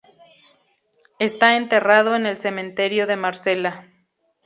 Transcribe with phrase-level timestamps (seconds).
[1.19, 3.87] Está enterrado en el cementerio de Marsella.